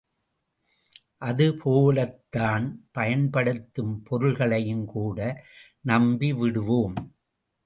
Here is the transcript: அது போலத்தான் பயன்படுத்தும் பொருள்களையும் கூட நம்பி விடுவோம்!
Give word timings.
அது 1.19 1.45
போலத்தான் 1.57 2.65
பயன்படுத்தும் 2.91 3.93
பொருள்களையும் 4.03 4.85
கூட 4.85 5.19
நம்பி 5.85 6.33
விடுவோம்! 6.33 6.97